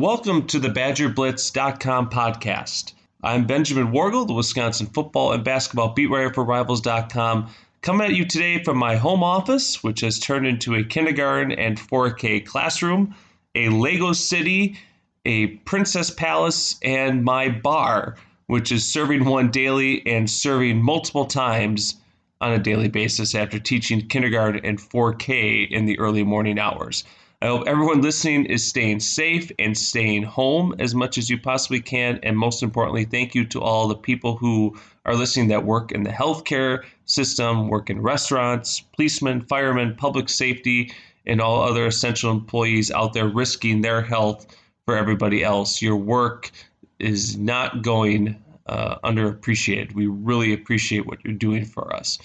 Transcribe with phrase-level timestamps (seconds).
[0.00, 2.92] Welcome to the BadgerBlitz.com podcast.
[3.22, 7.48] I'm Benjamin Worgull, the Wisconsin football and basketball beat writer for Rivals.com,
[7.80, 11.78] coming at you today from my home office, which has turned into a kindergarten and
[11.78, 13.14] 4K classroom,
[13.54, 14.76] a Lego city,
[15.24, 18.16] a princess palace, and my bar,
[18.48, 21.94] which is serving one daily and serving multiple times
[22.42, 27.02] on a daily basis after teaching kindergarten and 4K in the early morning hours.
[27.42, 31.80] I hope everyone listening is staying safe and staying home as much as you possibly
[31.80, 32.18] can.
[32.22, 36.02] And most importantly, thank you to all the people who are listening that work in
[36.02, 40.90] the healthcare system, work in restaurants, policemen, firemen, public safety,
[41.26, 44.46] and all other essential employees out there risking their health
[44.86, 45.82] for everybody else.
[45.82, 46.50] Your work
[46.98, 49.94] is not going uh, underappreciated.
[49.94, 52.18] We really appreciate what you're doing for us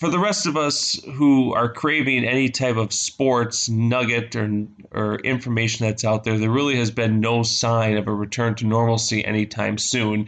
[0.00, 5.16] for the rest of us who are craving any type of sports nugget or, or
[5.16, 9.22] information that's out there, there really has been no sign of a return to normalcy
[9.22, 10.26] anytime soon.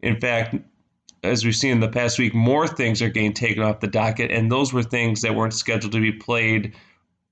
[0.00, 0.56] In fact,
[1.22, 4.30] as we've seen in the past week, more things are getting taken off the docket,
[4.30, 6.74] and those were things that weren't scheduled to be played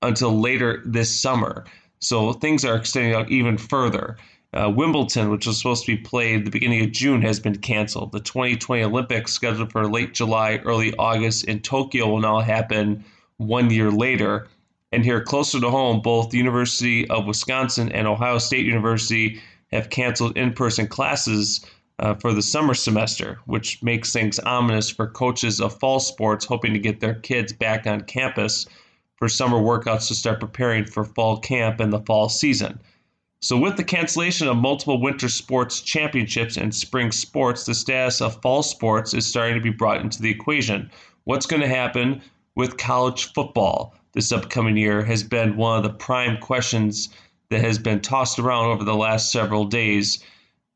[0.03, 1.65] until later this summer.
[2.01, 4.15] So things are extending out even further.
[4.51, 8.11] Uh, Wimbledon, which was supposed to be played the beginning of June, has been canceled.
[8.11, 13.05] The 2020 Olympics, scheduled for late July, early August in Tokyo, will now happen
[13.37, 14.47] one year later.
[14.91, 19.39] And here closer to home, both the University of Wisconsin and Ohio State University
[19.71, 21.63] have canceled in person classes
[21.99, 26.73] uh, for the summer semester, which makes things ominous for coaches of fall sports hoping
[26.73, 28.65] to get their kids back on campus
[29.17, 32.79] for summer workouts to start preparing for fall camp and the fall season.
[33.41, 38.41] So, with the cancellation of multiple winter sports championships and spring sports, the status of
[38.41, 40.91] fall sports is starting to be brought into the equation.
[41.23, 42.21] What's going to happen
[42.55, 47.07] with college football this upcoming year has been one of the prime questions
[47.49, 50.21] that has been tossed around over the last several days,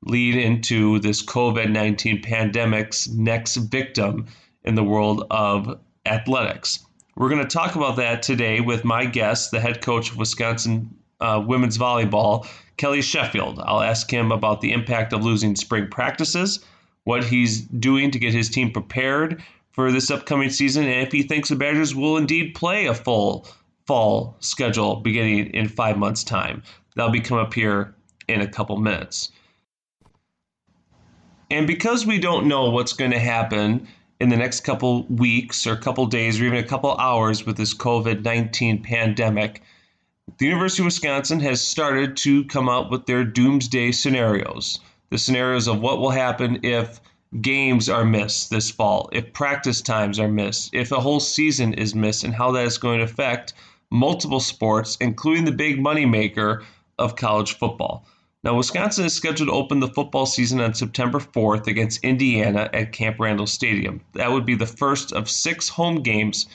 [0.05, 4.27] lead into this COVID 19 pandemic's next victim
[4.63, 6.79] in the world of athletics.
[7.17, 10.95] We're going to talk about that today with my guest, the head coach of Wisconsin
[11.23, 12.45] uh, women's volleyball,
[12.77, 13.59] Kelly Sheffield.
[13.59, 16.63] I'll ask him about the impact of losing spring practices,
[17.05, 19.41] what he's doing to get his team prepared
[19.71, 23.47] for this upcoming season, and if he thinks the Badgers will indeed play a full
[23.87, 26.61] fall schedule beginning in five months' time.
[26.95, 27.95] That'll be come up here
[28.27, 29.31] in a couple minutes.
[31.49, 33.87] And because we don't know what's going to happen
[34.19, 37.73] in the next couple weeks or couple days or even a couple hours with this
[37.73, 39.61] COVID 19 pandemic,
[40.37, 44.79] the University of Wisconsin has started to come up with their doomsday scenarios.
[45.09, 46.99] The scenarios of what will happen if
[47.41, 51.93] games are missed this fall, if practice times are missed, if a whole season is
[51.93, 53.53] missed, and how that is going to affect
[53.91, 56.63] multiple sports, including the big moneymaker
[56.97, 58.05] of college football.
[58.43, 62.91] Now, Wisconsin is scheduled to open the football season on September 4th against Indiana at
[62.91, 64.01] Camp Randall Stadium.
[64.13, 66.47] That would be the first of six home games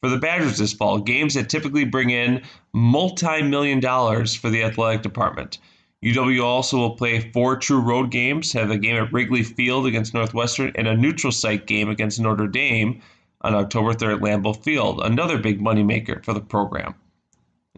[0.00, 2.42] for the Badgers this fall, games that typically bring in
[2.72, 5.58] multi million dollars for the athletic department.
[6.04, 10.14] UW also will play four true road games, have a game at Wrigley Field against
[10.14, 13.00] Northwestern, and a neutral site game against Notre Dame
[13.40, 16.94] on October 3rd at Lambeau Field, another big moneymaker for the program.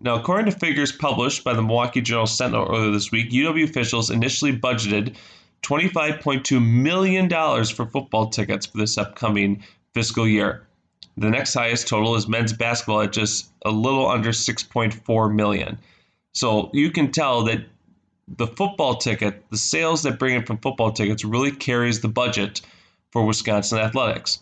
[0.00, 4.10] Now, according to figures published by the Milwaukee Journal Sentinel earlier this week, UW officials
[4.10, 5.16] initially budgeted
[5.62, 7.28] $25.2 million
[7.64, 9.64] for football tickets for this upcoming
[9.94, 10.67] fiscal year.
[11.18, 15.76] The next highest total is men's basketball at just a little under 6.4 million.
[16.32, 17.66] So you can tell that
[18.28, 22.60] the football ticket, the sales that bring in from football tickets really carries the budget
[23.10, 24.38] for Wisconsin athletics.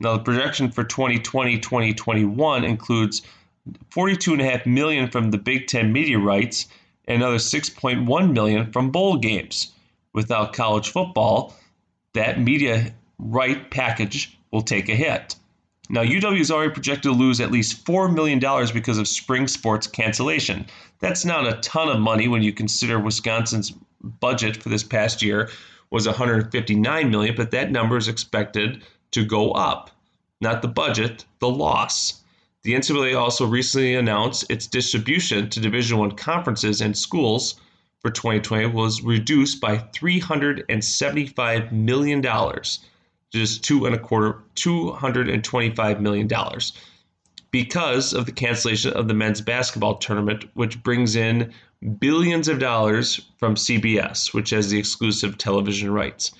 [0.00, 3.22] Now the projection for 2020-2021 includes
[3.90, 6.66] 42.5 million from the Big 10 media rights
[7.06, 9.70] and another 6.1 million from bowl games.
[10.12, 11.54] Without college football,
[12.14, 15.36] that media right package will take a hit.
[15.88, 18.40] Now, UW is already projected to lose at least $4 million
[18.72, 20.66] because of spring sports cancellation.
[20.98, 25.48] That's not a ton of money when you consider Wisconsin's budget for this past year
[25.90, 28.82] was 159 million, but that number is expected
[29.12, 29.90] to go up.
[30.40, 32.22] Not the budget, the loss.
[32.62, 37.60] The NCAA also recently announced its distribution to Division One conferences and schools
[38.00, 42.80] for 2020 was reduced by 375 million dollars
[43.32, 46.72] just two and a quarter, two hundred and twenty-five million dollars,
[47.50, 51.52] because of the cancellation of the men's basketball tournament, which brings in
[51.98, 56.32] billions of dollars from CBS, which has the exclusive television rights.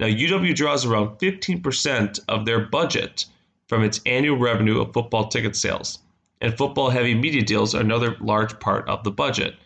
[0.00, 3.26] Now, UW draws around 15% of their budget
[3.66, 5.98] from its annual revenue of football ticket sales,
[6.40, 9.56] and football heavy media deals are another large part of the budget.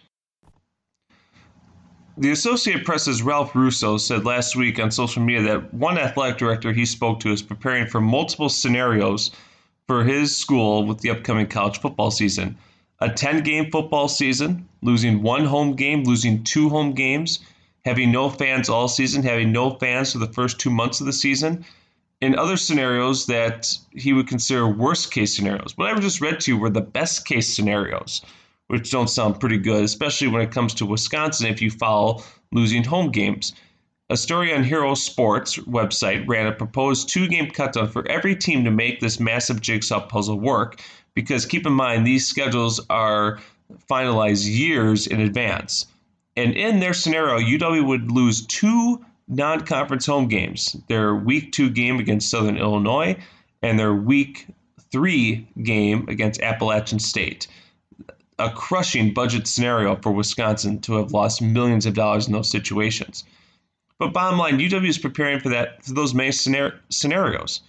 [2.18, 6.70] The Associated Press's Ralph Russo said last week on social media that one athletic director
[6.70, 9.30] he spoke to is preparing for multiple scenarios
[9.86, 12.58] for his school with the upcoming college football season.
[13.00, 17.38] A 10 game football season, losing one home game, losing two home games,
[17.86, 21.14] having no fans all season, having no fans for the first two months of the
[21.14, 21.64] season,
[22.20, 25.78] in other scenarios that he would consider worst case scenarios.
[25.78, 28.20] What I just read to you were the best case scenarios,
[28.72, 32.22] which don't sound pretty good, especially when it comes to Wisconsin if you follow
[32.52, 33.52] losing home games.
[34.08, 38.64] A story on Hero Sports website ran a proposed two game cutdown for every team
[38.64, 40.80] to make this massive jigsaw puzzle work
[41.12, 43.40] because keep in mind these schedules are
[43.90, 45.84] finalized years in advance.
[46.34, 51.68] And in their scenario, UW would lose two non conference home games their week two
[51.68, 53.18] game against Southern Illinois
[53.60, 54.46] and their week
[54.90, 57.48] three game against Appalachian State.
[58.42, 63.22] A crushing budget scenario for Wisconsin to have lost millions of dollars in those situations.
[64.00, 67.60] But bottom line, UW is preparing for that for those many scenarios.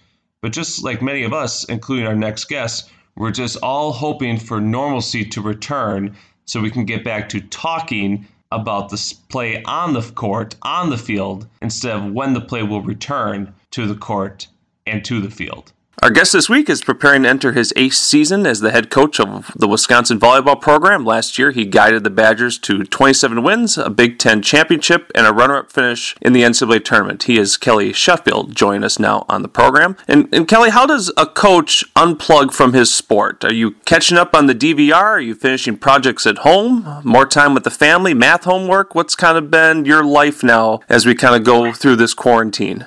[0.42, 4.60] But just like many of us, including our next guest, we're just all hoping for
[4.60, 10.02] normalcy to return so we can get back to talking about the play on the
[10.02, 14.48] court, on the field, instead of when the play will return to the court
[14.88, 15.72] and to the field.
[16.02, 19.20] Our guest this week is preparing to enter his eighth season as the head coach
[19.20, 21.04] of the Wisconsin volleyball program.
[21.04, 25.32] Last year, he guided the Badgers to 27 wins, a Big Ten championship, and a
[25.32, 27.22] runner up finish in the NCAA tournament.
[27.22, 29.96] He is Kelly Sheffield, joining us now on the program.
[30.08, 33.44] And, and Kelly, how does a coach unplug from his sport?
[33.44, 34.94] Are you catching up on the DVR?
[34.94, 37.00] Are you finishing projects at home?
[37.04, 38.14] More time with the family?
[38.14, 38.96] Math homework?
[38.96, 42.84] What's kind of been your life now as we kind of go through this quarantine?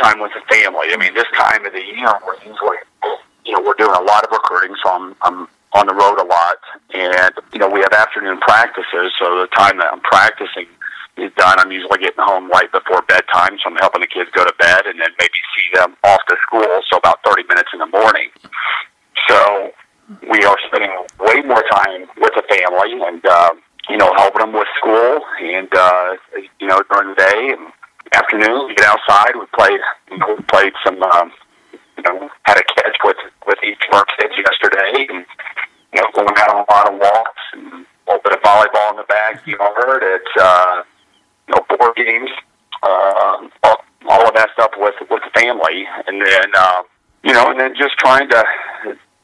[0.00, 0.88] Time with the family.
[0.92, 2.78] I mean, this time of the year, we're usually,
[3.44, 6.24] you know, we're doing a lot of recruiting, so I'm, I'm on the road a
[6.24, 6.58] lot,
[6.94, 10.66] and you know, we have afternoon practices, so the time that I'm practicing
[11.18, 11.58] is done.
[11.58, 14.86] I'm usually getting home right before bedtime, so I'm helping the kids go to bed,
[14.86, 16.80] and then maybe see them off to school.
[16.90, 18.30] So about 30 minutes in the morning.
[19.28, 19.72] So
[20.30, 20.90] we are spending
[21.20, 23.50] way more time with the family, and uh,
[23.88, 26.16] you know, helping them with school, and uh,
[26.60, 27.54] you know, during the day.
[27.58, 27.72] And,
[28.12, 28.68] afternoon.
[28.68, 29.36] We get outside.
[29.36, 29.80] We played.
[30.10, 31.02] You know, we played some.
[31.02, 31.32] Um,
[31.96, 33.16] you know, had a catch with
[33.46, 35.26] with each of our kids yesterday, and
[35.92, 38.90] you know, going out on a lot of walks and a little bit of volleyball
[38.90, 40.02] in the backyard.
[40.02, 40.82] It's uh,
[41.48, 42.30] you know, board games.
[42.82, 46.82] Uh, all, all of that stuff with with the family, and then uh,
[47.24, 48.44] you know, and then just trying to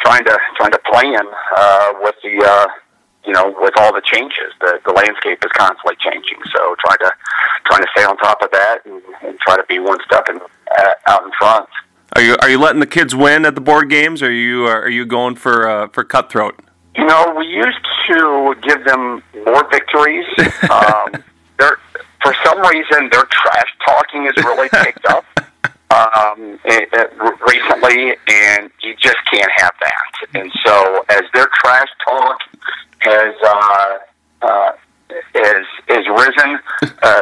[0.00, 1.25] trying to trying to plan
[1.56, 2.44] uh, with the.
[2.44, 2.66] Uh,
[3.26, 6.38] you know, with all the changes, the the landscape is constantly changing.
[6.54, 7.12] So trying to
[7.66, 10.36] trying to stay on top of that and, and try to be one step in,
[10.36, 11.68] uh, out in front.
[12.16, 14.22] Are you are you letting the kids win at the board games?
[14.22, 16.58] Or are you are you going for uh, for cutthroat?
[16.96, 20.26] You know, we used to give them more victories.
[20.70, 21.24] um,
[21.58, 21.78] they're
[22.22, 25.24] for some reason their trash talking has really picked up
[25.90, 27.12] um, it, it,
[27.46, 30.40] recently, and you just can't have that.
[30.40, 32.38] And so, as their trash talk
[33.04, 33.98] has uh,
[34.42, 34.72] uh,
[35.34, 36.58] is is risen.
[37.02, 37.20] Uh,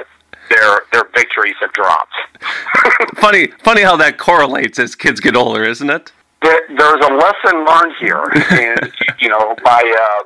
[0.49, 2.15] their their victories have dropped.
[3.17, 6.13] funny, funny how that correlates as kids get older, isn't it?
[6.43, 10.23] There, there's a lesson learned here, and you know, my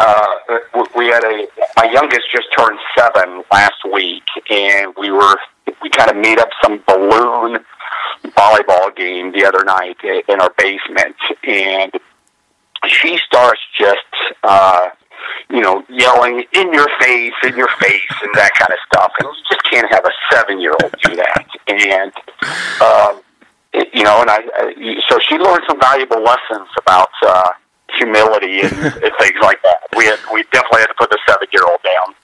[0.00, 5.36] uh, uh, we had a my youngest just turned seven last week, and we were
[5.82, 7.58] we kind of made up some balloon
[8.24, 11.92] volleyball game the other night in our basement, and
[12.88, 14.00] she starts just
[14.42, 14.88] uh,
[15.50, 19.12] you know yelling in your face, in your face, and that kind of stuff.
[19.20, 21.46] And you just can't have a seven year old do that.
[21.68, 22.12] And
[22.80, 23.22] um,
[23.72, 27.10] it, you know, and I, I so she learned some valuable lessons about.
[27.22, 27.50] Uh,
[27.98, 29.78] humility and, and things like that.
[29.96, 32.14] We had, we definitely had to put the seven year old down.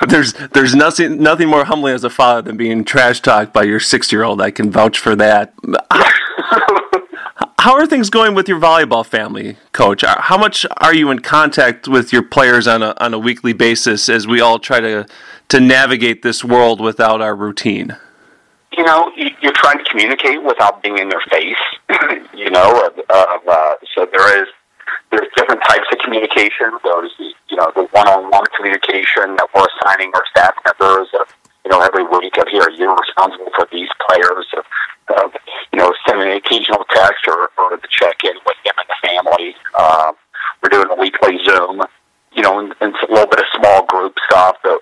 [0.08, 3.78] there's there's nothing nothing more humbling as a father than being trash talked by your
[3.78, 4.40] six year old.
[4.42, 5.54] I can vouch for that.
[7.66, 10.04] How are things going with your volleyball family, Coach?
[10.04, 13.52] Uh, how much are you in contact with your players on a on a weekly
[13.52, 15.04] basis as we all try to
[15.48, 17.96] to navigate this world without our routine?
[18.78, 21.56] You know, you're trying to communicate without being in their face.
[22.34, 24.46] you know, of, of, uh, so there is
[25.10, 26.70] there's different types of communication.
[26.84, 31.08] There's you know the one-on-one communication that we're assigning our staff members.
[31.18, 31.26] Of,
[31.64, 34.46] you know, every week of here, you're responsible for these players.
[34.56, 34.62] Of,
[35.08, 35.32] of
[35.72, 39.54] you know, sending an occasional text or, or the check-in with them and the family.
[39.74, 40.12] Uh,
[40.62, 41.82] we're doing a weekly Zoom,
[42.32, 44.56] you know, and, and a little bit of small group stuff.
[44.62, 44.80] But,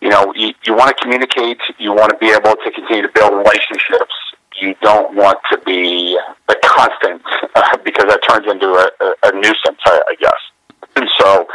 [0.00, 1.58] you know, you, you want to communicate.
[1.78, 4.14] You want to be able to continue to build relationships.
[4.60, 7.22] You don't want to be a constant
[7.54, 10.40] uh, because that turns into a, a, a nuisance, I, I guess.
[10.96, 11.46] And so,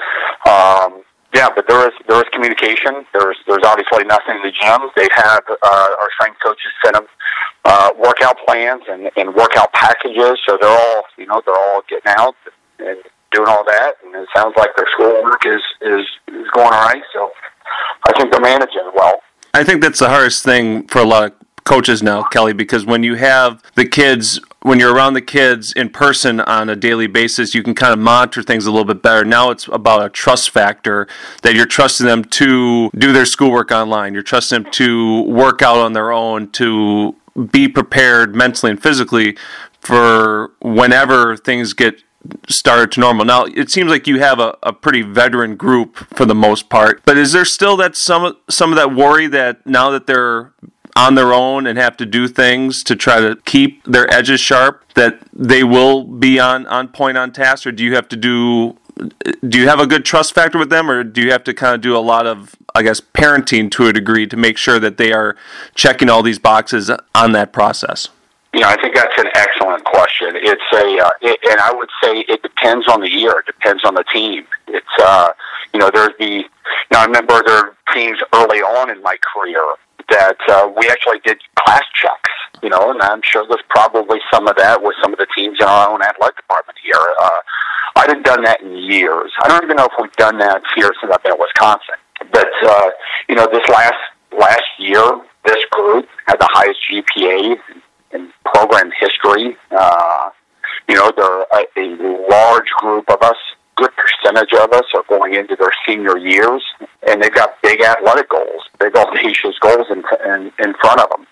[0.50, 3.06] um, yeah, but there is there is communication.
[3.14, 4.90] There's there's obviously nothing in the gym.
[4.96, 7.06] They have uh, our strength coaches send them
[7.66, 12.14] uh, workout plans and, and workout packages, so they're all you know they're all getting
[12.18, 12.36] out
[12.80, 12.98] and
[13.32, 13.96] doing all that.
[14.04, 17.04] And it sounds like their schoolwork is is is going all right.
[17.14, 17.32] So
[18.08, 19.20] I think they're managing well.
[19.54, 23.04] I think that's the hardest thing for a lot of coaches now, Kelly, because when
[23.04, 27.56] you have the kids, when you're around the kids in person on a daily basis,
[27.56, 29.26] you can kind of monitor things a little bit better.
[29.26, 31.08] Now it's about a trust factor
[31.42, 34.14] that you're trusting them to do their schoolwork online.
[34.14, 37.16] You're trusting them to work out on their own, to
[37.52, 39.38] be prepared mentally and physically
[39.80, 42.02] for whenever things get
[42.50, 43.26] started to normal.
[43.26, 47.02] Now it seems like you have a, a pretty veteran group for the most part,
[47.06, 50.54] but is there still that some some of that worry that now that they're
[50.96, 54.82] on their own and have to do things to try to keep their edges sharp
[54.94, 58.78] that they will be on, on point on task or do you have to do
[59.48, 61.76] do you have a good trust factor with them or do you have to kind
[61.76, 64.98] of do a lot of i guess parenting to a degree to make sure that
[64.98, 65.36] they are
[65.74, 68.10] checking all these boxes on that process
[68.66, 70.32] know, I think that's an excellent question.
[70.36, 73.40] It's a, uh, it, and I would say it depends on the year.
[73.40, 74.46] It depends on the team.
[74.68, 75.32] It's, uh,
[75.74, 79.62] you know, there's the, you I remember there are teams early on in my career
[80.10, 82.15] that uh, we actually did class checks,
[82.66, 85.58] you know, and I'm sure there's probably some of that with some of the teams
[85.62, 86.98] in our own athletic department here.
[86.98, 87.40] Uh,
[87.96, 89.32] I haven't done that in years.
[89.44, 92.02] I don't even know if we've done that here since I've been at Wisconsin.
[92.34, 92.90] But uh,
[93.30, 94.02] you know, this last
[94.36, 97.60] last year, this group had the highest GPA
[98.14, 99.56] in program history.
[99.70, 100.32] Uh,
[100.90, 103.38] you know, there are a, a large group of us
[103.76, 106.64] good percentage of us are going into their senior years,
[107.08, 111.28] and they've got big athletic goals, big audacious goals in, in, in front of them.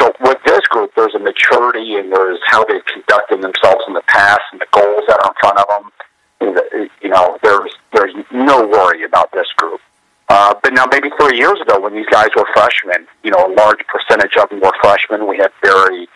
[0.00, 4.02] So with this group, there's a maturity and there's how they've conducted themselves in the
[4.06, 6.88] past and the goals that are in front of them.
[7.02, 9.80] You know, there's there's no worry about this group.
[10.28, 13.52] Uh, but now, maybe three years ago, when these guys were freshmen, you know, a
[13.52, 15.26] large percentage of them were freshmen.
[15.26, 16.08] We had very,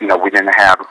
[0.00, 0.84] you know, we didn't have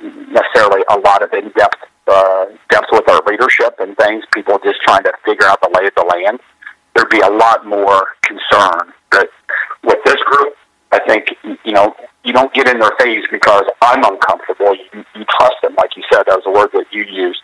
[0.00, 5.02] necessarily a lot of in-depth uh, depth with our leadership and things, people just trying
[5.04, 6.38] to figure out the lay of the land,
[6.94, 8.92] there'd be a lot more concern.
[9.10, 9.30] But
[9.82, 10.54] with this group,
[10.94, 11.34] I think,
[11.64, 14.76] you know, you don't get in their face because I'm uncomfortable.
[14.76, 17.42] You, you trust them, like you said, that was a word that you used,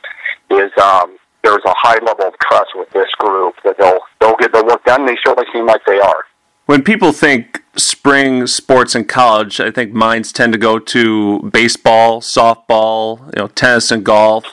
[0.50, 4.52] is um, there's a high level of trust with this group that they'll, they'll get
[4.52, 5.04] their work done.
[5.04, 6.24] They certainly seem like they are.
[6.70, 12.20] When people think spring sports in college, I think minds tend to go to baseball,
[12.20, 14.44] softball, you know, tennis and golf,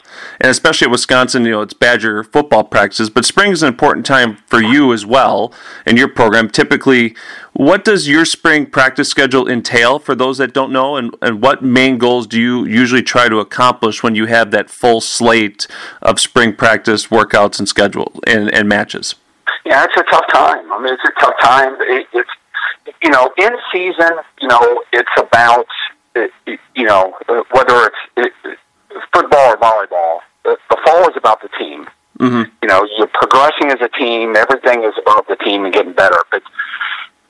[0.42, 3.12] and especially at Wisconsin, you know, it's Badger football practices.
[3.12, 5.54] But spring is an important time for you as well
[5.86, 6.50] in your program.
[6.50, 7.16] Typically,
[7.54, 11.62] what does your spring practice schedule entail for those that don't know, and, and what
[11.62, 15.68] main goals do you usually try to accomplish when you have that full slate
[16.02, 19.14] of spring practice workouts and schedule and, and matches?
[19.68, 20.72] Yeah, it's a tough time.
[20.72, 21.76] I mean, it's a tough time.
[21.82, 22.30] It, it's
[23.04, 25.68] you know, in season, you know, it's about
[26.16, 28.58] you know whether it's
[29.14, 30.20] football or volleyball.
[30.46, 31.86] The, fall is about the team.
[32.18, 32.44] Mm-hmm.
[32.62, 34.38] You know, you're progressing as a team.
[34.38, 36.20] Everything is about the team and getting better.
[36.32, 36.44] But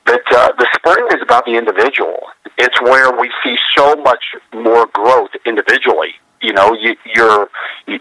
[0.06, 2.20] but uh, the spring is about the individual.
[2.60, 7.50] It's where we see so much more growth individually you know, you, you're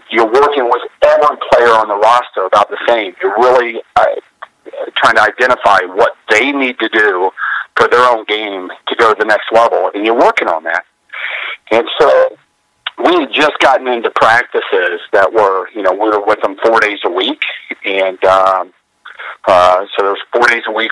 [0.09, 3.15] you're working with every player on the roster about the same.
[3.21, 4.05] You're really uh,
[4.95, 7.31] trying to identify what they need to do
[7.75, 10.85] for their own game to go to the next level, and you're working on that.
[11.71, 12.37] And so
[13.03, 16.79] we had just gotten into practices that were, you know, we were with them four
[16.79, 17.41] days a week,
[17.85, 18.73] and um,
[19.47, 20.91] uh, so there's four days a week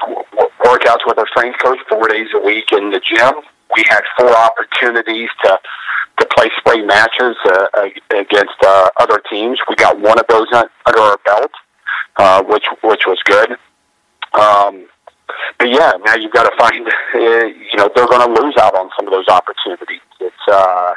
[0.63, 3.33] workouts with our strength coach, four days a week in the gym.
[3.75, 5.59] We had four opportunities to
[6.17, 9.59] to play spring matches uh, against uh, other teams.
[9.67, 11.51] We got one of those under our belt,
[12.17, 13.57] uh, which which was good.
[14.39, 14.87] Um,
[15.57, 16.87] but yeah, now you've got to find.
[16.87, 20.01] Uh, you know, they're going to lose out on some of those opportunities.
[20.19, 20.93] It's uh,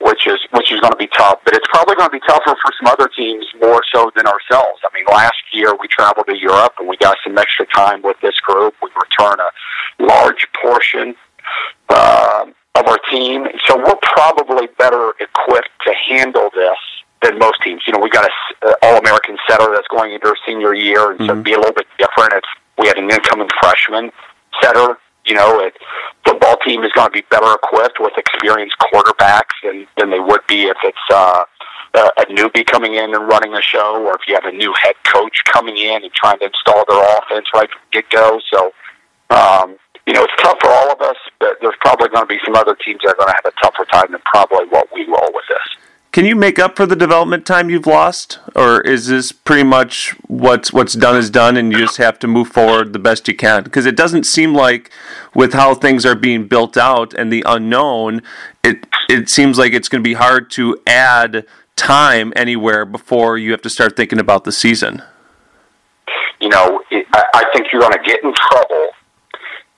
[0.00, 1.40] which is which is going to be tough.
[1.44, 4.80] But it's probably going to be tougher for some other teams more so than ourselves.
[4.84, 8.16] I mean, last year we traveled to Europe and we got some extra time with
[8.20, 8.74] this group.
[8.82, 11.14] We return a large portion.
[11.88, 13.46] Uh, of our team.
[13.66, 16.78] So we're probably better equipped to handle this
[17.22, 17.82] than most teams.
[17.86, 21.10] You know, we got a uh, All American setter that's going into her senior year,
[21.10, 21.26] and mm-hmm.
[21.26, 22.44] so it'd be a little bit different if
[22.80, 24.10] we had an incoming freshman
[24.62, 24.98] setter.
[25.26, 25.76] You know, it,
[26.24, 30.40] football team is going to be better equipped with experienced quarterbacks than than they would
[30.48, 31.44] be if it's uh,
[31.94, 34.72] a, a newbie coming in and running a show, or if you have a new
[34.82, 38.40] head coach coming in and trying to install their offense right from get go.
[38.52, 38.72] So.
[39.30, 42.40] Um, you know, it's tough for all of us, but there's probably going to be
[42.44, 45.04] some other teams that are going to have a tougher time than probably what we
[45.06, 45.79] will with this.
[46.12, 50.10] Can you make up for the development time you've lost, or is this pretty much
[50.26, 53.34] what's what's done is done, and you just have to move forward the best you
[53.34, 53.62] can?
[53.62, 54.90] Because it doesn't seem like,
[55.34, 58.22] with how things are being built out and the unknown,
[58.64, 63.52] it it seems like it's going to be hard to add time anywhere before you
[63.52, 65.02] have to start thinking about the season.
[66.40, 68.88] You know, it, I, I think you're going to get in trouble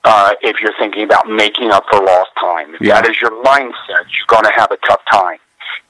[0.04, 2.74] uh, if you're thinking about making up for lost time.
[2.74, 3.00] If yeah.
[3.00, 5.38] that is your mindset, you're going to have a tough time.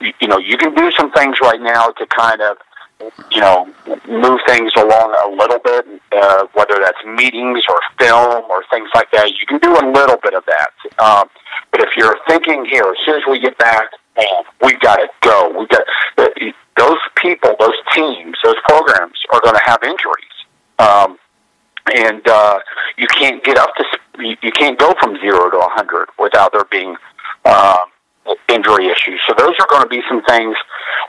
[0.02, 2.56] You, you know, you can do some things right now to kind of,
[3.30, 3.72] you know,
[4.08, 9.10] move things along a little bit, uh, whether that's meetings or film or things like
[9.12, 9.30] that.
[9.30, 10.70] You can do a little bit of that.
[11.02, 11.28] Um,
[11.70, 15.08] but if you're thinking here, as soon as we get back, man, we've got to
[15.22, 15.54] go.
[15.58, 15.84] We've got
[16.76, 20.26] those people, those teams, those programs are going to have injuries.
[20.78, 21.18] Um,
[21.94, 22.60] and uh,
[22.96, 23.84] you can't get up to
[24.18, 26.96] you, can't go from zero to a hundred without there being
[27.44, 27.91] um,
[28.48, 29.20] injury issues.
[29.26, 30.56] So those are going to be some things.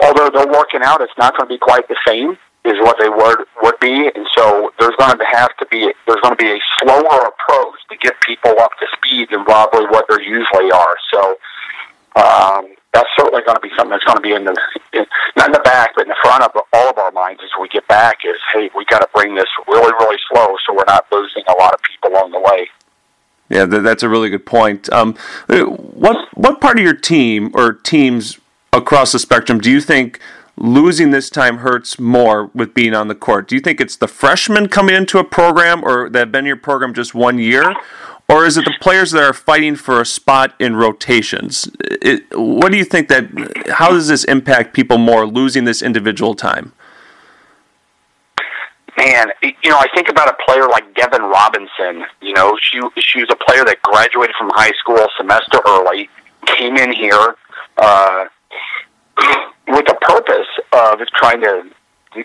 [0.02, 3.10] Although they're working out, it's not going to be quite the same as what they
[3.10, 6.52] would would be, and so there's going to have to be there's going to be
[6.52, 10.96] a slower approach to get people up to speed than probably what they usually are.
[11.14, 11.38] So.
[12.16, 14.56] Um, that's certainly going to be something that's going to be in the
[14.94, 15.06] in,
[15.36, 17.68] not in the back, but in the front of all of our minds as we
[17.68, 18.18] get back.
[18.24, 21.54] Is hey, we got to bring this really, really slow, so we're not losing a
[21.54, 22.70] lot of people along the way.
[23.54, 24.92] Yeah, that's a really good point.
[24.92, 25.14] Um,
[25.48, 28.40] what what part of your team or teams
[28.72, 30.20] across the spectrum do you think
[30.58, 33.48] losing this time hurts more with being on the court?
[33.48, 36.48] Do you think it's the freshmen coming into a program or that have been in
[36.48, 37.76] your program just one year,
[38.28, 41.70] or is it the players that are fighting for a spot in rotations?
[41.80, 43.68] It, what do you think that?
[43.70, 46.74] How does this impact people more losing this individual time?
[49.04, 52.06] Man, you know, I think about a player like Devyn Robinson.
[52.22, 56.10] You know, she she was a player that graduated from high school a semester early,
[56.46, 57.36] came in here
[57.80, 58.26] uh,
[59.68, 61.66] with the purpose of trying to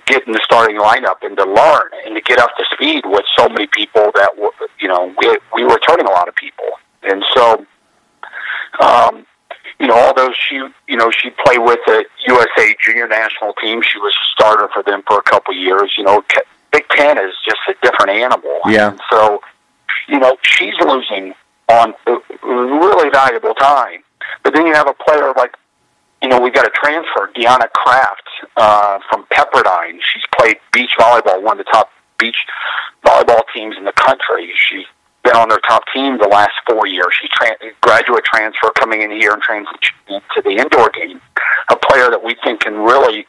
[0.06, 3.24] get in the starting lineup and to learn and to get up to speed with
[3.36, 6.78] so many people that were, you know we we were turning a lot of people,
[7.02, 7.66] and so
[8.80, 9.26] um,
[9.80, 10.54] you know although she
[10.86, 14.84] you know she played with the USA Junior National Team, she was a starter for
[14.84, 15.94] them for a couple years.
[15.96, 16.22] You know,
[16.78, 18.60] Big Ten is just a different animal.
[18.66, 18.90] Yeah.
[18.90, 19.40] And so
[20.08, 21.34] you know she's losing
[21.68, 21.94] on
[22.42, 24.02] really valuable time,
[24.42, 25.54] but then you have a player like
[26.22, 29.98] you know, we got a transfer, Deanna Kraft uh, from Pepperdine.
[30.02, 32.36] She's played beach volleyball, one of the top beach
[33.04, 34.50] volleyball teams in the country.
[34.56, 34.86] She's
[35.22, 37.08] been on their top team the last four years.
[37.20, 41.20] She's tra- graduate transfer coming in here and transition to the indoor game.
[41.70, 43.26] A player that we think can really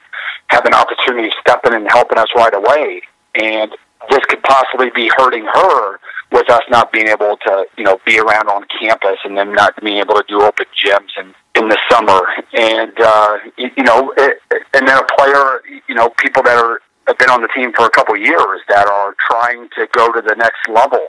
[0.48, 3.02] have an opportunity stepping in and helping us right away.
[3.36, 3.72] And
[4.10, 6.00] this could possibly be hurting her
[6.32, 9.74] with us not being able to, you know, be around on campus and them not
[9.84, 12.22] being able to do open gyms and in the summer.
[12.54, 14.42] And uh, you, know, it,
[14.74, 17.86] and then a player, you know, people that are have been on the team for
[17.86, 21.08] a couple of years that are trying to go to the next level.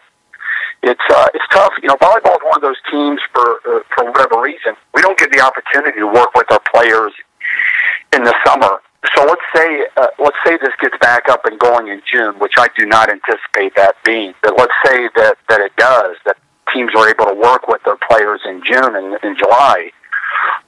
[0.82, 1.72] It's uh, it's tough.
[1.82, 5.18] You know, volleyball is one of those teams for uh, for whatever reason we don't
[5.18, 7.12] get the opportunity to work with our players
[8.14, 8.80] in the summer
[9.20, 12.54] so let's say uh, let's say this gets back up and going in June, which
[12.56, 14.34] I do not anticipate that being.
[14.42, 16.36] But let's say that that it does, that
[16.72, 19.90] teams are able to work with their players in June and in July.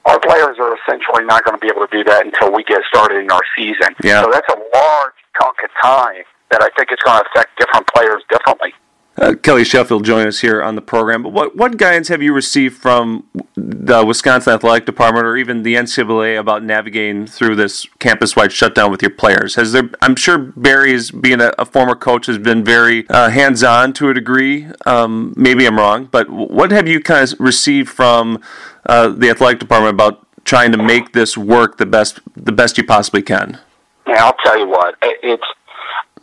[0.05, 2.81] Our players are essentially not going to be able to do that until we get
[2.87, 3.95] started in our season.
[4.03, 4.21] Yeah.
[4.21, 7.87] So that's a large chunk of time that I think it's going to affect different
[7.87, 8.73] players differently.
[9.15, 11.21] Uh, Kelly Sheffield join us here on the program.
[11.21, 15.75] But what what guidance have you received from the Wisconsin Athletic Department or even the
[15.75, 19.53] NCAA about navigating through this campus-wide shutdown with your players?
[19.53, 19.89] Has there?
[20.01, 24.09] I'm sure Barry, is being a, a former coach, has been very uh, hands-on to
[24.09, 24.67] a degree.
[24.87, 28.41] Um, maybe I'm wrong, but what have you kind of received from
[28.87, 32.83] uh, the athletic department about trying to make this work the best the best you
[32.83, 33.59] possibly can?
[34.07, 34.95] Yeah, I'll tell you what.
[35.01, 35.43] It's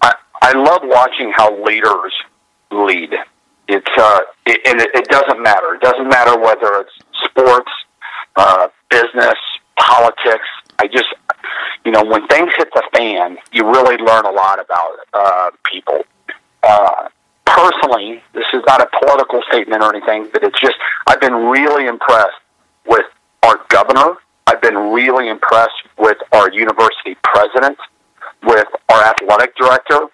[0.02, 2.12] I I love watching how leaders
[2.70, 3.14] lead.
[3.68, 5.74] It's uh, it, and it, it doesn't matter.
[5.74, 6.92] It doesn't matter whether it's
[7.24, 7.70] sports,
[8.36, 9.38] uh, business,
[9.78, 10.46] politics.
[10.78, 11.06] I just,
[11.84, 16.04] you know, when things hit the fan, you really learn a lot about uh, people.
[16.62, 17.08] Uh,
[17.46, 21.86] personally, this is not a political statement or anything, but it's just I've been really
[21.86, 22.40] impressed
[22.86, 23.06] with
[23.42, 24.16] our governor.
[24.46, 27.78] I've been really impressed with our university president,
[28.42, 30.08] with our athletic director,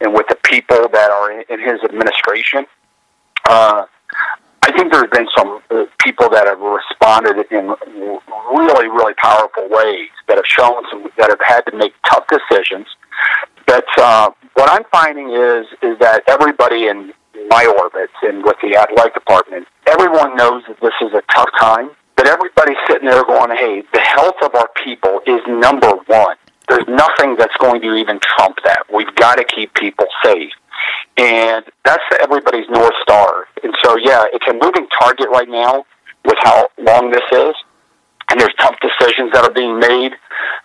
[0.00, 2.66] and with the people that are in, in his administration.
[3.48, 3.84] Uh,
[4.62, 7.74] I think there's been some uh, people that have responded in
[8.52, 12.86] really, really powerful ways that have shown some that have had to make tough decisions.
[13.66, 17.14] But uh, what I'm finding is is that everybody in
[17.48, 21.90] my orbit and with the athletic department, everyone knows that this is a tough time,
[22.16, 26.36] but everybody's sitting there going, "Hey, the health of our people is number one."
[26.68, 28.84] There's nothing that's going to even trump that.
[28.92, 30.52] We've got to keep people safe.
[31.16, 33.48] And that's everybody's North Star.
[33.62, 35.84] And so, yeah, it's a moving target right now
[36.24, 37.54] with how long this is.
[38.30, 40.12] And there's tough decisions that are being made.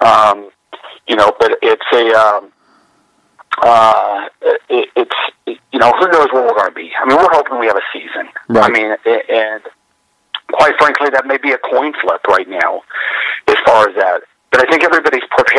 [0.01, 0.49] Um,
[1.07, 2.51] you know, but it's a, um,
[3.61, 4.27] uh,
[4.69, 6.91] it, it's, you know, who knows where we're going to be.
[6.99, 8.29] I mean, we're hoping we have a season.
[8.49, 8.65] Right.
[8.65, 8.95] I mean,
[9.29, 9.63] and
[10.51, 12.83] quite frankly, that may be a coin flip right now
[13.47, 14.21] as far as that.
[14.51, 14.83] But I think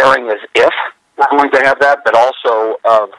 [0.04, 0.72] preparing as if
[1.16, 3.10] we're going to have that, but also of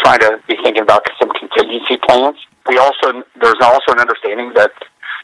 [0.00, 2.36] trying to be thinking about some contingency plans.
[2.68, 4.72] We also there's also an understanding that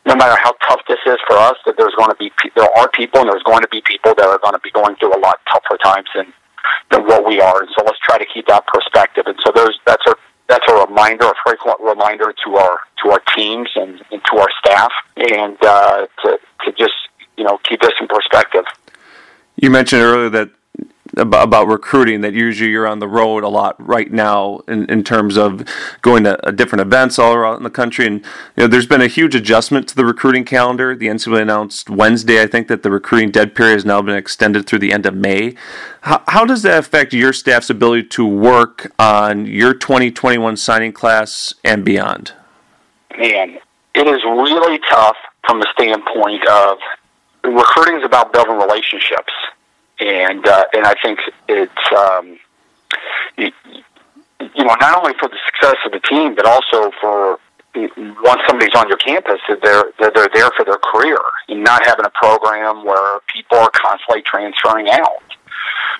[0.07, 2.89] no matter how tough this is for us, that there's going to be there are
[2.91, 5.21] people and there's going to be people that are going to be going through a
[5.21, 6.33] lot tougher times than
[6.91, 7.61] than what we are.
[7.61, 9.25] And so let's try to keep that perspective.
[9.27, 10.15] And so those that's a
[10.49, 14.49] that's a reminder, a frequent reminder to our to our teams and, and to our
[14.59, 16.95] staff, and uh, to to just
[17.37, 18.65] you know keep this in perspective.
[19.57, 20.51] You mentioned earlier that
[21.17, 25.05] about, about recruiting that usually you're on the road a lot right now in, in
[25.05, 25.65] terms of
[26.03, 28.07] going to uh, different events all around the country.
[28.07, 28.21] And
[28.57, 30.95] you know there's been a huge adjustment to the recruiting calendar.
[30.95, 34.67] The NCAA announced Wednesday I think that the recruiting dead period has now been extended
[34.67, 35.55] through the end of May.
[36.03, 41.55] How, how does that affect your staff's ability to work on your 2021 signing class
[41.65, 42.33] and beyond?
[43.17, 43.59] Man
[43.95, 46.79] it is really tough from the standpoint of
[47.45, 49.33] recruiting is about building relationships,
[50.09, 52.39] and uh, and I think it's um,
[53.37, 53.51] you,
[54.55, 57.39] you know not only for the success of the team, but also for
[57.75, 61.85] once somebody's on your campus, that they're that they're there for their career, and not
[61.87, 65.23] having a program where people are constantly transferring out.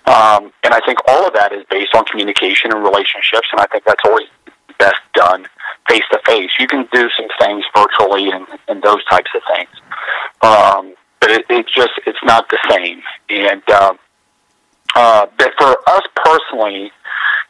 [0.05, 3.67] Um, and I think all of that is based on communication and relationships, and I
[3.67, 4.27] think that's always
[4.79, 5.47] best done
[5.89, 6.51] face to face.
[6.59, 9.71] You can do some things virtually and, and those types of things.
[10.43, 13.01] Um, but it, it just it's not the same.
[13.31, 13.95] And uh,
[14.97, 16.91] uh, but for us personally,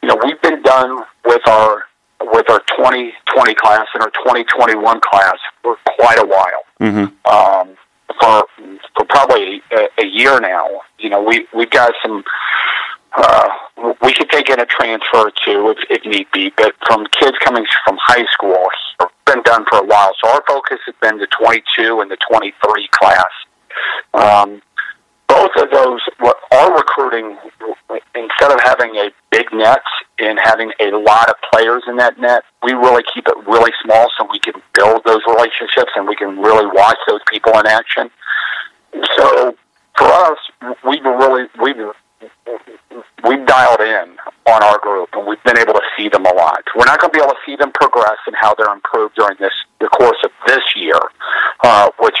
[0.01, 1.85] you know, we've been done with our
[2.21, 6.63] with our 2020 class and our 2021 class for quite a while.
[6.79, 7.33] Mm-hmm.
[7.33, 7.75] Um,
[8.21, 8.45] for
[8.95, 10.67] for probably a, a year now.
[10.99, 12.23] You know, we we've got some.
[13.15, 13.49] Uh,
[14.01, 17.63] we could take in a transfer too, if, if need be, but from kids coming
[17.85, 18.67] from high school,
[19.25, 20.11] been done for a while.
[20.23, 23.29] So our focus has been the 22 and the 23 class.
[24.13, 24.61] Um,
[25.27, 26.01] both of those
[26.51, 27.37] are recruiting
[28.13, 29.81] instead of having a big net
[30.19, 32.43] and having a lot of players in that net.
[32.61, 36.39] We really keep it really small so we can build those relationships and we can
[36.39, 38.11] really watch those people in action.
[39.17, 39.55] So
[39.97, 40.37] for us,
[40.85, 41.75] we've really we've
[43.23, 46.63] we've dialed in on our group and we've been able to see them a lot.
[46.75, 49.37] We're not going to be able to see them progress and how they're improved during
[49.39, 50.99] this the course of this year,
[51.63, 52.17] uh, which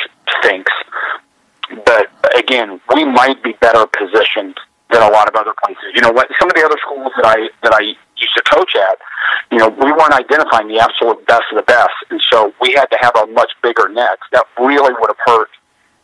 [2.53, 4.57] again, we might be better positioned
[4.91, 5.83] than a lot of other places.
[5.95, 8.75] You know, what some of the other schools that I that I used to coach
[8.75, 8.97] at,
[9.51, 12.85] you know, we weren't identifying the absolute best of the best, and so we had
[12.87, 14.19] to have a much bigger net.
[14.31, 15.49] That really would have hurt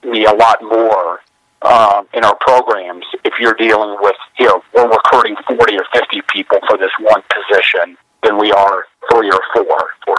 [0.03, 1.21] me a lot more
[1.61, 6.21] uh, in our programs if you're dealing with, you know, we're recruiting 40 or 50
[6.33, 10.15] people for this one position than we are three or four for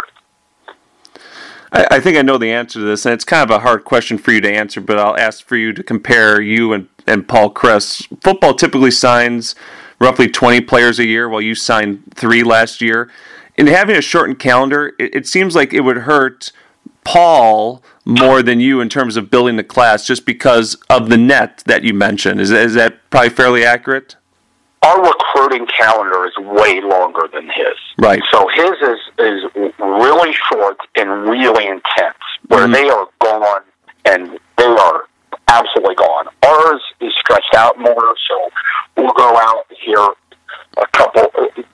[1.73, 3.85] I, I, think I know the answer to this, and it's kind of a hard
[3.85, 7.27] question for you to answer, but I'll ask for you to compare you and, and
[7.29, 8.07] Paul Chryst.
[8.23, 9.55] Football typically signs
[10.01, 13.11] roughly 20 players a year, while you signed three last year.
[13.57, 16.53] In having a shortened calendar, it, it seems like it would hurt
[17.05, 21.63] Paul more than you in terms of building the class just because of the net
[21.67, 22.41] that you mentioned.
[22.41, 24.17] Is, is that probably fairly accurate?
[24.83, 27.77] our recruiting calendar is way longer than his.
[28.01, 28.23] Right.
[28.33, 29.43] So his is is
[29.79, 32.17] really short and really intense,
[32.49, 32.73] where mm-hmm.
[32.73, 33.63] they are gone
[34.07, 35.03] and they are
[35.49, 36.27] absolutely gone.
[36.47, 38.51] Ours is stretched out more, so
[38.97, 40.09] we'll go out here
[40.79, 41.27] a couple,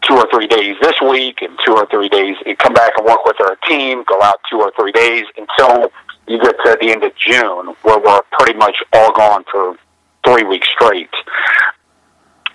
[0.02, 3.06] two or three days this week, and two or three days, and come back and
[3.06, 4.02] work with our team.
[4.08, 5.92] Go out two or three days until
[6.26, 9.76] you get to the end of June, where we're pretty much all gone for
[10.24, 11.10] three weeks straight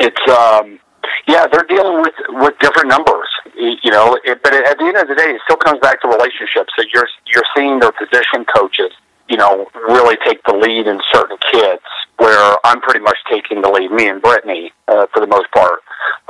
[0.01, 0.79] it's um,
[1.27, 4.17] yeah, they're dealing with with different numbers, you know.
[4.23, 6.71] It, but at the end of the day, it still comes back to relationships.
[6.75, 8.91] So you're you're seeing their position coaches,
[9.29, 11.81] you know, really take the lead in certain kids.
[12.17, 15.79] Where I'm pretty much taking the lead, me and Brittany, uh, for the most part,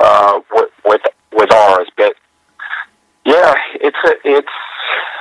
[0.00, 1.88] uh, with with with ours.
[1.96, 2.14] But
[3.24, 4.48] yeah, it's a, it's.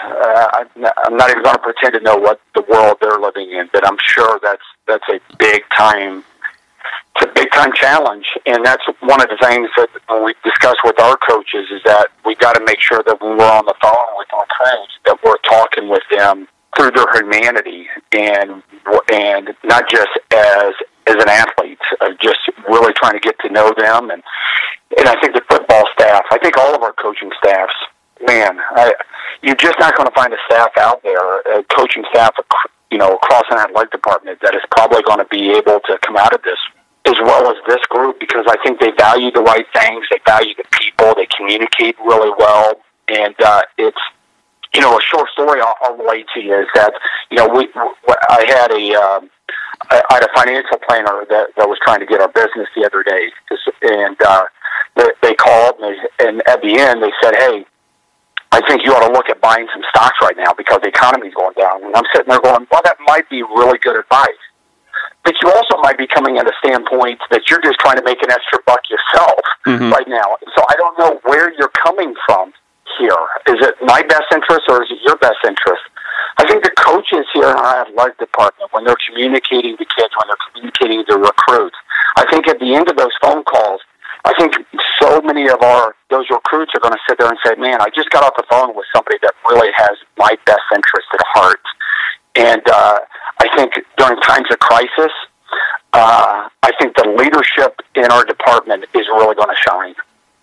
[0.04, 0.66] Uh,
[1.06, 3.86] I'm not even going to pretend to know what the world they're living in, but
[3.86, 6.24] I'm sure that's that's a big time
[7.16, 9.90] it's a big time challenge, and that's one of the things that
[10.24, 13.52] we discuss with our coaches is that we got to make sure that when we're
[13.52, 18.64] on the phone with our coach, that we're talking with them through their humanity and
[19.12, 20.74] and not just as
[21.08, 22.40] as an athlete, of just
[22.70, 24.24] really trying to get to know them, and
[24.98, 27.74] and I think the football staff, I think all of our coaching staffs,
[28.26, 28.94] man, I,
[29.42, 32.36] you're just not going to find a staff out there, a coaching staff,
[32.92, 36.18] you know, across an athletic department that is probably going to be able to come
[36.18, 36.60] out of this
[37.08, 40.54] as well as this group because I think they value the right things, they value
[40.56, 43.98] the people, they communicate really well, and uh, it's
[44.76, 46.94] you know a short story I'll, I'll relate to you is that
[47.30, 47.68] you know we
[48.30, 49.30] I had a um,
[49.90, 53.04] I had a financial planner that, that was trying to get our business the other
[53.04, 53.32] day,
[53.82, 54.44] and uh,
[54.96, 57.66] they, they called and, they, and at the end they said, "Hey,
[58.52, 61.34] I think you ought to look at buying some stocks right now because the economy's
[61.34, 64.42] going down." And I'm sitting there going, "Well, that might be really good advice."
[65.24, 68.24] But you also might be coming at a standpoint that you're just trying to make
[68.24, 69.92] an extra buck yourself mm-hmm.
[69.92, 70.38] right now.
[70.56, 72.54] So I don't know where you're coming from
[72.98, 73.26] here.
[73.48, 75.84] Is it my best interest or is it your best interest?
[76.38, 80.26] I think the coaches here in our athletic department, when they're communicating to kids, when
[80.26, 81.78] they're communicating to recruits,
[82.18, 83.82] I think at the end of those phone calls,
[84.24, 84.54] I think
[85.02, 87.88] so many of our those recruits are going to sit there and say, "Man, I
[87.96, 91.62] just got off the phone with somebody that really has my best interest at heart."
[92.36, 93.00] And uh,
[93.40, 95.12] I think during times of crisis,
[95.94, 99.96] uh, I think the leadership in our department is really going to shine.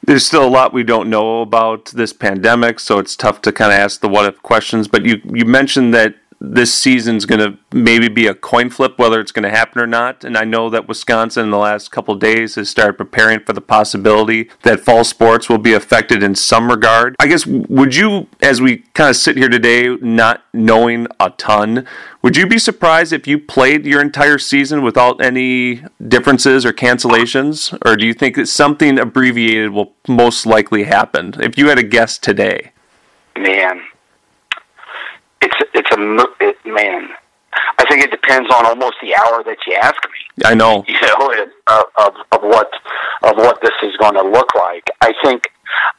[0.02, 3.72] There's still a lot we don't know about this pandemic, so it's tough to kind
[3.72, 4.88] of ask the what if questions.
[4.88, 9.20] But you you mentioned that this season's going to maybe be a coin flip whether
[9.20, 10.24] it's going to happen or not.
[10.24, 13.60] And I know that Wisconsin in the last couple days has started preparing for the
[13.60, 17.16] possibility that fall sports will be affected in some regard.
[17.18, 21.86] I guess would you, as we kind of sit here today, not knowing a ton,
[22.22, 27.76] would you be surprised if you played your entire season without any differences or cancellations,
[27.84, 31.34] or do you think that something abbreviated will most likely happen?
[31.40, 32.72] If you had a guess today,
[33.36, 33.82] man
[35.98, 37.08] it's it's a it, man.
[37.78, 40.44] I think it depends on almost the hour that you ask me.
[40.44, 40.84] I know.
[40.88, 42.70] You know it, uh, of of what
[43.22, 44.84] of what this is going to look like.
[45.00, 45.50] I think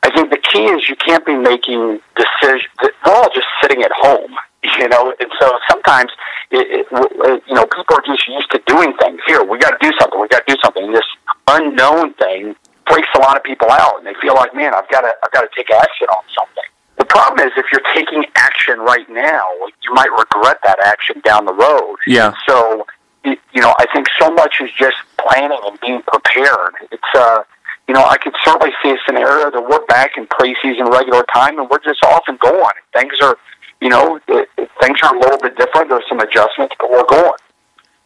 [0.03, 2.69] I think the key is you can't be making decisions.
[2.81, 6.11] We're all just sitting at home, you know, and so sometimes
[6.51, 9.19] it, it, you know people are just used to doing things.
[9.27, 10.19] Here, we got to do something.
[10.19, 10.83] We got to do something.
[10.83, 11.09] And this
[11.47, 12.55] unknown thing
[12.87, 15.31] freaks a lot of people out, and they feel like, man, I've got to I've
[15.31, 16.68] got to take action on something.
[17.09, 19.47] The problem is if you're taking action right now,
[19.81, 21.97] you might regret that action down the road.
[22.05, 22.35] Yeah.
[22.47, 22.85] So,
[23.23, 26.75] you know, I think so much is just planning and being prepared.
[26.91, 27.41] It's, uh,
[27.87, 31.57] you know, I could certainly see a scenario that we're back in preseason regular time
[31.57, 32.77] and we're just off and going.
[32.93, 33.37] Things are,
[33.81, 35.89] you know, things are a little bit different.
[35.89, 37.33] There's some adjustments, but we're going.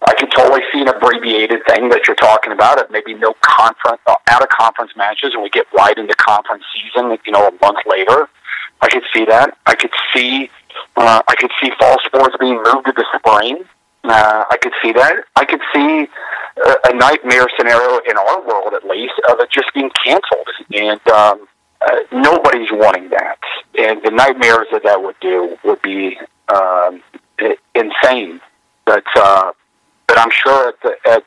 [0.08, 4.02] I could totally see an abbreviated thing that you're talking about of maybe no conference,
[4.08, 7.52] uh, out of conference matches, and we get right into conference season, you know, a
[7.62, 8.28] month later.
[8.84, 9.58] I could see that.
[9.66, 10.50] I could see
[10.98, 13.64] uh, I could see fall sports being moved to the spring.
[14.04, 15.24] Uh, I could see that.
[15.38, 16.08] I could see
[16.66, 21.00] a, a nightmare scenario in our world, at least, of it just being canceled, and
[21.08, 21.48] um,
[21.88, 23.40] uh, nobody's wanting that.
[23.80, 26.18] And the nightmares that that would do would be
[26.54, 27.02] um,
[27.74, 28.42] insane.
[28.86, 29.54] But uh,
[30.08, 31.24] but I'm sure at, the, at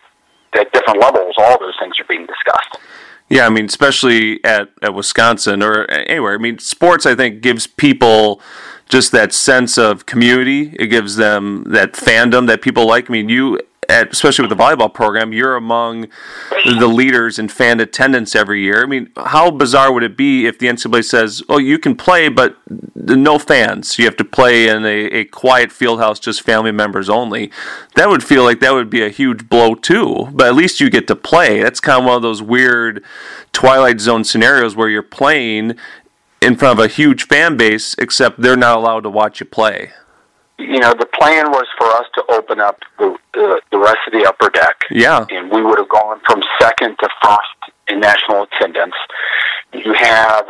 [0.61, 2.79] at different levels, all those things are being discussed.
[3.29, 6.35] Yeah, I mean, especially at, at Wisconsin or anywhere.
[6.35, 8.41] I mean, sports, I think, gives people
[8.89, 10.75] just that sense of community.
[10.79, 13.11] It gives them that fandom that people like.
[13.11, 16.09] I mean, you at, especially with the volleyball program, you're among
[16.64, 18.83] the leaders in fan attendance every year.
[18.83, 22.29] I mean, how bizarre would it be if the NCAA says, "Oh, you can play,
[22.29, 22.57] but
[22.94, 23.99] no fans.
[23.99, 27.51] You have to play in a, a quiet field house, just family members only."
[27.94, 30.29] That would feel like that would be a huge blow too.
[30.33, 31.62] But at least you get to play.
[31.62, 33.05] That's kind of one of those weird
[33.53, 35.77] Twilight Zone scenarios where you're playing
[36.42, 39.92] in front of a huge fan base, except they're not allowed to watch you play
[40.59, 44.12] you know, the plan was for us to open up the uh, the rest of
[44.12, 44.76] the upper deck.
[44.90, 48.94] Yeah, and we would have gone from second to first in national attendance.
[49.72, 50.46] You have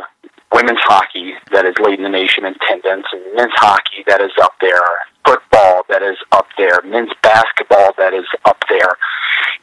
[0.53, 4.55] women's hockey that is leading the nation in attendance, and men's hockey that is up
[4.61, 4.83] there,
[5.25, 8.97] football that is up there, men's basketball that is up there.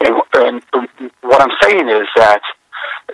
[0.01, 2.41] And, and what I'm saying is that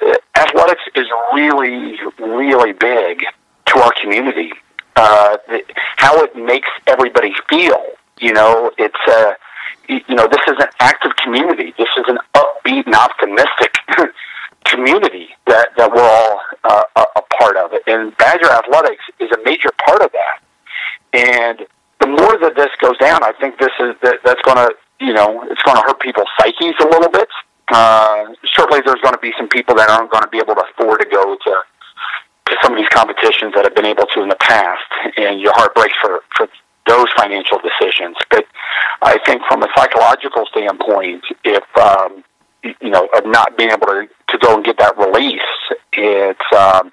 [0.02, 3.24] uh, athletics is really, really big
[3.68, 4.52] to our community
[5.00, 5.38] uh,
[5.98, 7.82] how it makes everybody feel.
[8.20, 9.34] You know, it's a, uh,
[9.88, 11.74] you know, this is an active community.
[11.78, 13.74] This is an upbeat and optimistic
[14.66, 17.72] community that, that we're all uh, a, a part of.
[17.88, 20.44] And Badger Athletics is a major part of that.
[21.14, 21.66] And
[22.02, 25.14] the more that this goes down, I think this is that, that's going to, you
[25.14, 27.30] know, it's going to hurt people's psyches a little bit.
[27.72, 30.64] Uh, certainly, there's going to be some people that aren't going to be able to
[30.74, 31.54] afford to go to
[32.62, 34.84] some of these competitions that have been able to in the past,
[35.18, 36.48] and your heart breaks for for
[36.88, 38.18] those financial decisions.
[38.30, 38.46] But
[39.02, 42.24] I think from a psychological standpoint, if um,
[42.64, 45.42] you know, of not being able to to go and get that release,
[45.94, 46.92] it's um,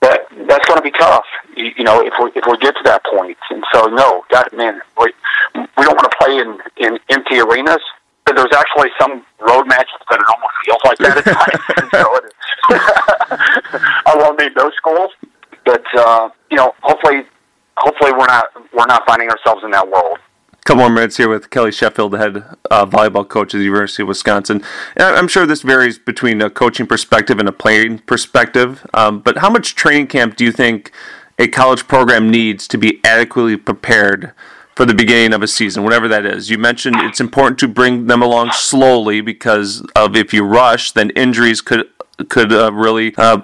[0.00, 1.26] that that's going to be tough.
[1.56, 4.48] You, you know, if we if we get to that point, and so no, God,
[4.52, 5.12] man, we
[5.54, 7.82] we don't want to play in in empty arenas.
[8.24, 12.32] But there's actually some road matches that it almost feels like that at times.
[12.70, 15.10] I won't name those schools,
[15.64, 17.22] but uh, you know, hopefully,
[17.76, 20.18] hopefully we're not we're not finding ourselves in that world
[20.68, 24.02] couple more minutes here with Kelly Sheffield, the head uh, volleyball coach at the University
[24.02, 24.62] of Wisconsin.
[24.96, 28.86] And I'm sure this varies between a coaching perspective and a playing perspective.
[28.92, 30.92] Um, but how much training camp do you think
[31.38, 34.32] a college program needs to be adequately prepared
[34.76, 36.50] for the beginning of a season, whatever that is?
[36.50, 41.08] You mentioned it's important to bring them along slowly because of if you rush, then
[41.10, 41.88] injuries could
[42.28, 43.42] could uh, really uh,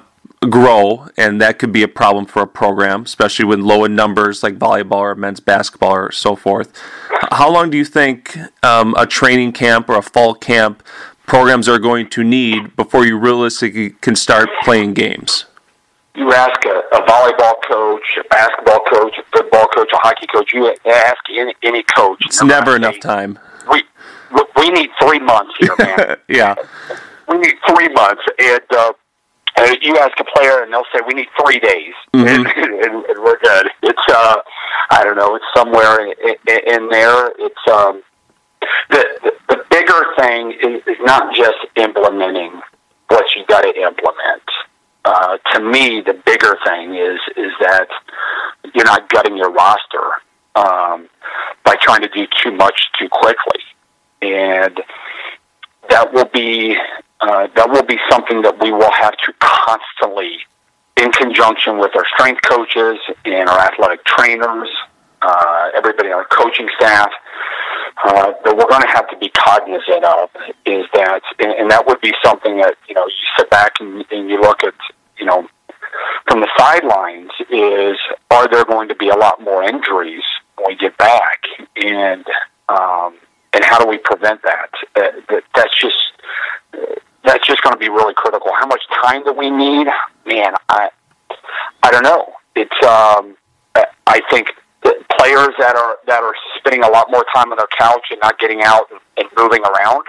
[0.50, 4.42] grow, and that could be a problem for a program, especially with low in numbers
[4.42, 6.72] like volleyball or men's basketball or so forth.
[7.32, 10.82] How long do you think um, a training camp or a fall camp
[11.26, 15.46] programs are going to need before you realistically can start playing games?
[16.14, 20.52] You ask a, a volleyball coach, a basketball coach, a football coach, a hockey coach.
[20.52, 22.18] You ask any, any coach.
[22.26, 23.38] It's never enough time.
[23.70, 23.82] We
[24.56, 26.16] we need three months here, man.
[26.28, 26.54] yeah,
[27.28, 28.92] we need three months, and uh,
[29.56, 32.26] uh, you ask a player, and they'll say, "We need three days, mm-hmm.
[32.46, 34.36] and, and, and we're good." It's uh,
[34.90, 35.36] I don't know.
[35.36, 36.12] It's somewhere in,
[36.66, 37.32] in there.
[37.38, 38.02] It's um,
[38.90, 42.60] the, the the bigger thing is, is not just implementing
[43.08, 44.42] what you got to implement.
[45.04, 47.88] Uh, to me, the bigger thing is is that
[48.74, 50.12] you're not gutting your roster
[50.56, 51.08] um,
[51.64, 53.60] by trying to do too much too quickly,
[54.22, 54.80] and
[55.90, 56.76] that will be
[57.24, 60.36] uh, that will be something that we will have to constantly,
[60.98, 64.68] in conjunction with our strength coaches and our athletic trainers,
[65.22, 67.10] uh, everybody on our coaching staff,
[68.04, 70.28] uh, that we're going to have to be cognizant of
[70.66, 74.04] is that, and, and that would be something that you know you sit back and,
[74.10, 74.74] and you look at,
[75.18, 75.48] you know,
[76.28, 77.96] from the sidelines is
[78.30, 80.24] are there going to be a lot more injuries
[80.56, 81.44] when we get back
[81.76, 82.26] and
[82.68, 83.16] um,
[83.54, 84.70] and how do we prevent that?
[84.94, 85.94] Uh, that that's just
[87.24, 88.50] that's just going to be really critical.
[88.58, 89.86] How much time do we need?
[90.26, 90.90] Man, I
[91.82, 92.32] I don't know.
[92.54, 93.36] It's um,
[94.06, 94.48] I think
[95.18, 98.38] players that are that are spending a lot more time on their couch and not
[98.38, 99.00] getting out and,
[99.36, 100.04] moving around,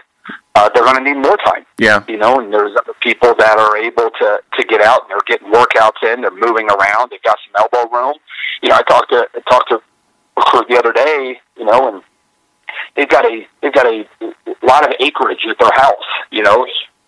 [0.56, 1.66] uh, they're going to need more time.
[1.78, 2.40] Yeah, you know.
[2.40, 6.04] And there's other people that are able to to get out and they're getting workouts
[6.04, 6.22] in.
[6.22, 7.12] They're moving around.
[7.12, 8.16] They've got some elbow room.
[8.62, 9.82] You know, I talked to I talked to
[10.38, 11.40] recruit the other day.
[11.58, 12.04] You know, and
[12.96, 14.06] they've got a they've got a
[14.64, 16.06] lot of acreage at their house.
[16.32, 16.66] You know,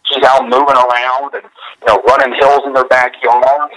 [0.09, 1.43] he's out moving around and
[1.81, 3.71] you know running hills in their backyard,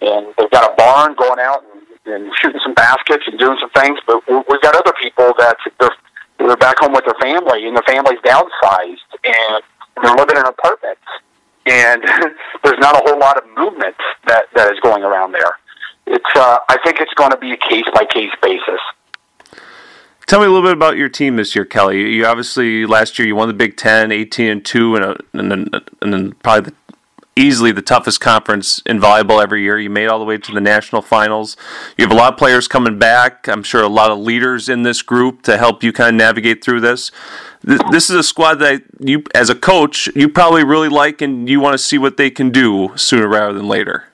[0.00, 3.70] and they've got a barn going out and, and shooting some baskets and doing some
[3.70, 3.98] things.
[4.06, 5.96] But we've got other people that they're
[6.38, 9.62] they're back home with their family, and their family's downsized, and
[10.02, 11.02] they're living in apartments,
[11.66, 12.02] and
[12.64, 15.58] there's not a whole lot of movement that that is going around there.
[16.06, 18.80] It's uh, I think it's going to be a case by case basis.
[20.28, 22.12] Tell me a little bit about your team this year, Kelly.
[22.12, 25.50] You obviously last year you won the Big Ten, eighteen and two, and, a, and
[25.50, 25.70] then
[26.02, 26.76] and then probably the,
[27.34, 29.78] easily the toughest conference in volleyball every year.
[29.78, 31.56] You made all the way to the national finals.
[31.96, 33.48] You have a lot of players coming back.
[33.48, 36.62] I'm sure a lot of leaders in this group to help you kind of navigate
[36.62, 37.10] through this.
[37.62, 41.58] This is a squad that you, as a coach, you probably really like, and you
[41.58, 44.04] want to see what they can do sooner rather than later.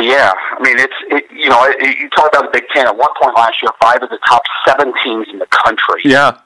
[0.00, 2.86] Oh yeah, I mean it's it, you know it, you talk about the Big Ten.
[2.86, 6.00] At one point last year, five of the top seven teams in the country.
[6.04, 6.40] Yeah,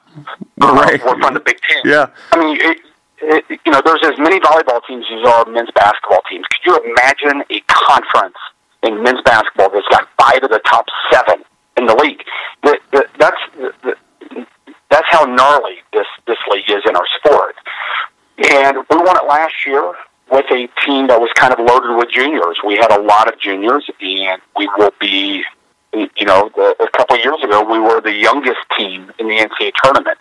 [0.59, 1.01] uh, right.
[1.05, 1.81] were from the Big Ten.
[1.85, 2.79] Yeah, I mean it,
[3.21, 6.43] it, you know there's as many volleyball teams as there are men's basketball teams.
[6.51, 8.35] Could you imagine a conference
[8.83, 11.45] in men's basketball that's got five of the top seven
[11.77, 12.23] in the league?
[12.63, 13.95] The, the, that's the,
[14.91, 17.55] that's how gnarly this this league is in our sport.
[18.51, 19.95] And we won it last year
[20.31, 22.57] with a team that was kind of loaded with juniors.
[22.65, 25.43] We had a lot of juniors, and we will be,
[25.93, 29.71] you know, a couple of years ago, we were the youngest team in the NCAA
[29.83, 30.17] tournament.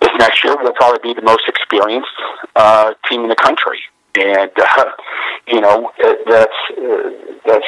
[0.00, 2.08] This next year, we'll probably be the most experienced
[2.56, 3.78] uh, team in the country,
[4.18, 4.84] and uh,
[5.48, 5.90] you know,
[6.26, 7.10] that's uh,
[7.46, 7.66] that's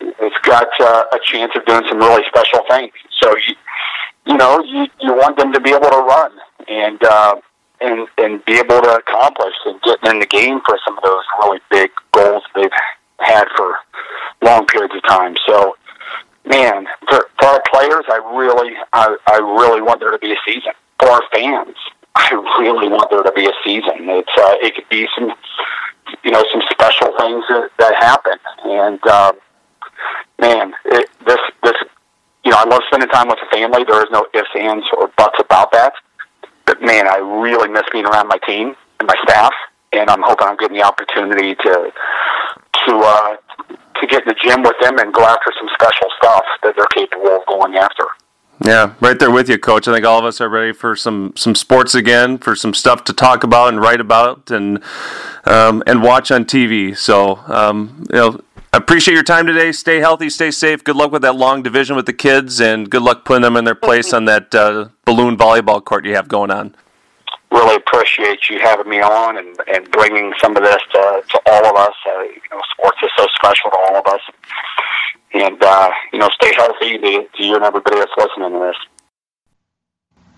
[0.00, 2.92] it's got uh, a chance of doing some really special things.
[3.20, 3.54] So you,
[4.26, 6.32] you know, you you want them to be able to run
[6.66, 7.02] and.
[7.04, 7.36] Uh,
[7.80, 11.24] and and be able to accomplish and get in the game for some of those
[11.40, 12.70] really big goals they've
[13.20, 13.76] had for
[14.42, 15.36] long periods of time.
[15.46, 15.76] So,
[16.44, 20.36] man, for, for our players, I really, I, I really want there to be a
[20.46, 20.72] season.
[21.00, 21.76] For our fans,
[22.14, 24.08] I really want there to be a season.
[24.08, 25.32] It's uh, it could be some,
[26.24, 28.38] you know, some special things that, that happen.
[28.64, 29.36] And um,
[30.40, 31.76] man, it, this this,
[32.44, 33.84] you know, know, I love spending time with the family.
[33.84, 35.92] There is no ifs, ands, or buts about that.
[36.68, 39.54] But man, I really miss being around my team and my staff,
[39.94, 41.90] and I'm hoping I'm getting the opportunity to
[42.84, 43.36] to uh,
[43.98, 46.84] to get in the gym with them and go after some special stuff that they're
[46.92, 48.04] capable of going after.
[48.62, 49.88] Yeah, right there with you, Coach.
[49.88, 53.02] I think all of us are ready for some some sports again, for some stuff
[53.04, 54.82] to talk about and write about, and
[55.46, 56.94] um, and watch on TV.
[56.94, 58.40] So, um, you know,
[58.72, 59.72] appreciate your time today.
[59.72, 60.84] Stay healthy, stay safe.
[60.84, 63.64] Good luck with that long division with the kids, and good luck putting them in
[63.64, 66.74] their place on that uh, balloon volleyball court you have going on.
[67.50, 71.66] Really appreciate you having me on and, and bringing some of this to, to all
[71.66, 71.94] of us.
[72.06, 74.20] Uh, you know, sports is so special to all of us
[75.34, 78.76] and uh, you know, stay healthy to, to you and everybody that's listening to this.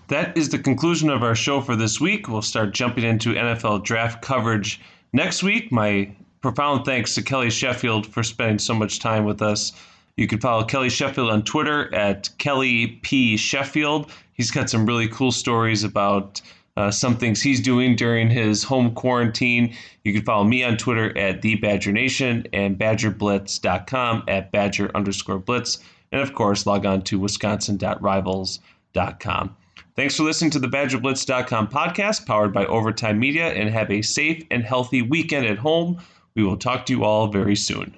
[0.07, 2.27] That is the conclusion of our show for this week.
[2.27, 4.81] We'll start jumping into NFL draft coverage
[5.13, 5.71] next week.
[5.71, 9.73] My profound thanks to Kelly Sheffield for spending so much time with us.
[10.17, 13.37] You can follow Kelly Sheffield on Twitter at Kelly P.
[13.37, 14.11] Sheffield.
[14.33, 16.41] He's got some really cool stories about
[16.77, 19.75] uh, some things he's doing during his home quarantine.
[20.03, 25.39] You can follow me on Twitter at the Badger Nation and BadgerBlitz.com at Badger underscore
[25.39, 25.79] Blitz.
[26.11, 29.55] And of course, log on to Wisconsin.rivals.com.
[29.95, 34.43] Thanks for listening to the BadgerBlitz.com podcast powered by Overtime Media and have a safe
[34.49, 36.01] and healthy weekend at home.
[36.35, 37.95] We will talk to you all very soon.